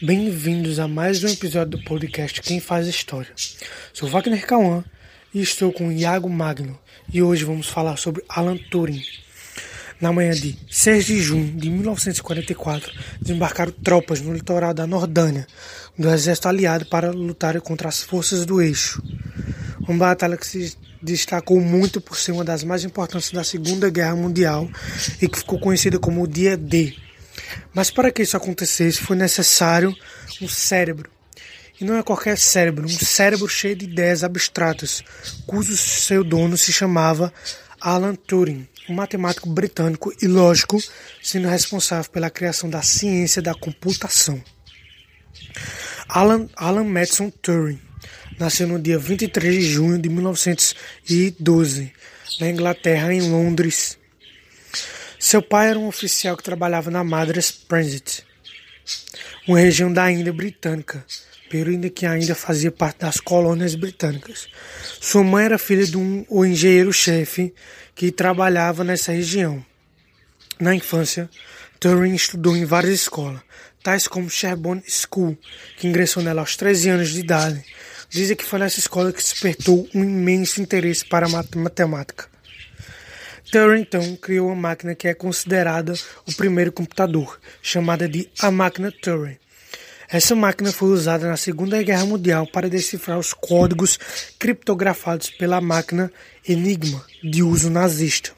[0.00, 3.32] Bem-vindos a mais um episódio do podcast Quem Faz História.
[3.92, 4.84] Sou Wagner Cauã
[5.34, 6.78] e estou com Iago Magno
[7.12, 9.02] e hoje vamos falar sobre Alan Turing.
[10.00, 15.48] Na manhã de 6 de junho de 1944, desembarcaram tropas no litoral da Nordânia
[15.98, 19.02] do exército aliado para lutar contra as forças do eixo.
[19.80, 24.14] Uma batalha que se destacou muito por ser uma das mais importantes da Segunda Guerra
[24.14, 24.70] Mundial
[25.20, 27.07] e que ficou conhecida como o Dia D
[27.72, 29.94] mas para que isso acontecesse foi necessário
[30.40, 31.10] um cérebro.
[31.80, 35.02] E não é qualquer cérebro, um cérebro cheio de ideias abstratas,
[35.46, 37.32] cujo seu dono se chamava
[37.80, 40.82] Alan Turing, um matemático britânico e lógico,
[41.22, 44.42] sendo responsável pela criação da ciência da computação.
[46.08, 47.80] Alan, Alan Madison Turing
[48.38, 51.92] nasceu no dia 23 de junho de 1912,
[52.40, 53.97] na Inglaterra, em Londres,
[55.18, 58.24] seu pai era um oficial que trabalhava na Madras Transit,
[59.46, 61.04] uma região da Índia britânica,
[61.50, 64.46] período que ainda fazia parte das colônias britânicas.
[65.00, 67.52] Sua mãe era filha de um engenheiro-chefe
[67.94, 69.64] que trabalhava nessa região.
[70.60, 71.28] Na infância,
[71.80, 73.40] Turing estudou em várias escolas,
[73.82, 75.36] tais como Sherborne School,
[75.76, 77.64] que ingressou nela aos 13 anos de idade.
[78.08, 82.26] Dizem que foi nessa escola que despertou um imenso interesse para matemática.
[83.50, 85.94] Turing então criou uma máquina que é considerada
[86.26, 89.38] o primeiro computador, chamada de a máquina Turing.
[90.10, 93.98] Essa máquina foi usada na Segunda Guerra Mundial para decifrar os códigos
[94.38, 96.10] criptografados pela máquina
[96.46, 98.32] Enigma, de uso nazista.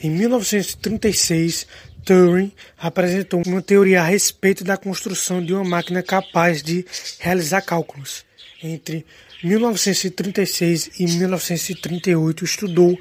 [0.00, 1.66] Em 1936,
[2.04, 6.84] Turing apresentou uma teoria a respeito da construção de uma máquina capaz de
[7.18, 8.24] realizar cálculos.
[8.62, 9.04] Entre
[9.42, 12.98] 1936 e 1938, estudou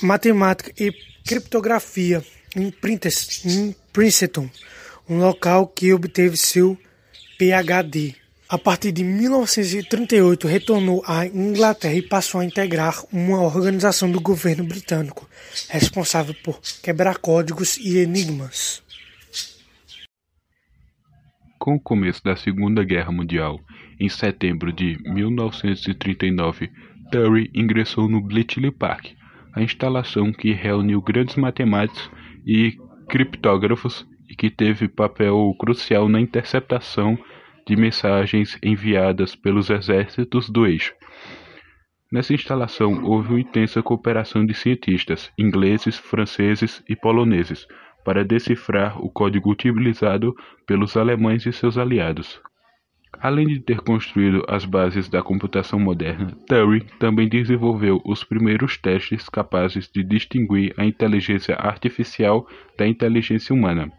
[0.00, 0.92] matemática e
[1.26, 2.24] criptografia
[2.56, 2.70] em
[3.92, 4.48] Princeton,
[5.08, 6.78] um local que obteve seu
[7.38, 8.14] PhD.
[8.48, 14.62] A partir de 1938, retornou à Inglaterra e passou a integrar uma organização do governo
[14.62, 15.26] britânico,
[15.70, 18.82] responsável por quebrar códigos e enigmas.
[21.58, 23.58] Com o começo da Segunda Guerra Mundial,
[23.98, 26.70] em setembro de 1939,
[27.10, 29.12] Terry ingressou no Bletchley Park,
[29.54, 32.10] a instalação que reuniu grandes matemáticos
[32.46, 32.76] e
[33.08, 37.18] criptógrafos e que teve papel crucial na interceptação
[37.66, 40.94] de mensagens enviadas pelos exércitos do eixo.
[42.10, 47.66] Nessa instalação houve uma intensa cooperação de cientistas ingleses, franceses e poloneses
[48.04, 50.34] para decifrar o código utilizado
[50.66, 52.40] pelos alemães e seus aliados.
[53.20, 59.28] Além de ter construído as bases da computação moderna, Turing também desenvolveu os primeiros testes
[59.28, 63.92] capazes de distinguir a inteligência artificial da inteligência humana.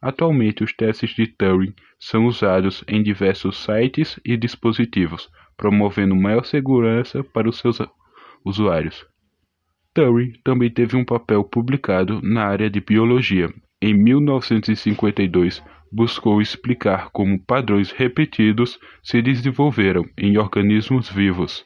[0.00, 7.22] Atualmente, os testes de Turing são usados em diversos sites e dispositivos, promovendo maior segurança
[7.22, 7.78] para os seus
[8.42, 9.06] usuários.
[9.92, 13.52] Turing também teve um papel publicado na área de biologia.
[13.82, 21.64] Em 1952, buscou explicar como padrões repetidos se desenvolveram em organismos vivos.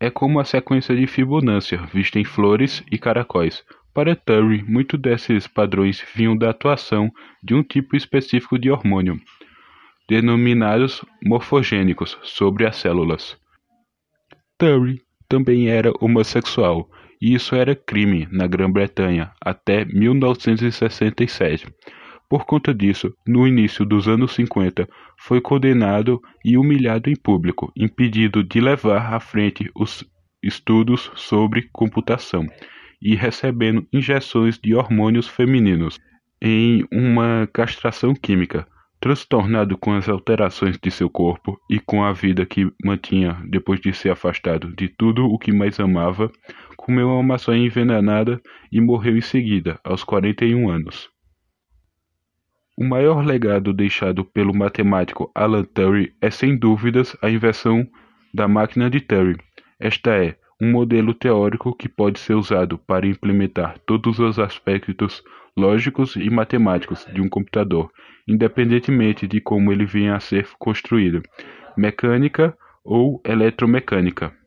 [0.00, 3.64] É como a sequência de Fibonacci vista em flores e caracóis.
[3.94, 7.10] Para Turing, muitos desses padrões vinham da atuação
[7.42, 9.20] de um tipo específico de hormônio,
[10.08, 13.36] denominados morfogênicos, sobre as células.
[14.56, 16.88] Turing também era homossexual,
[17.20, 21.66] isso era crime na Grã-Bretanha até 1967.
[22.28, 24.86] Por conta disso, no início dos anos 50,
[25.16, 30.04] foi condenado e humilhado em público, impedido de levar à frente os
[30.42, 32.46] estudos sobre computação
[33.00, 35.98] e recebendo injeções de hormônios femininos
[36.40, 38.66] em uma castração química.
[39.00, 43.92] Transtornado com as alterações de seu corpo e com a vida que mantinha depois de
[43.92, 46.30] ser afastado de tudo o que mais amava,
[46.88, 48.40] comeu uma maçã envenenada
[48.72, 51.10] e morreu em seguida, aos 41 anos.
[52.78, 57.86] O maior legado deixado pelo matemático Alan Turing é sem dúvidas a invenção
[58.32, 59.36] da máquina de Turing.
[59.78, 65.22] Esta é um modelo teórico que pode ser usado para implementar todos os aspectos
[65.54, 67.90] lógicos e matemáticos de um computador,
[68.26, 71.20] independentemente de como ele venha a ser construído,
[71.76, 74.37] mecânica ou eletromecânica.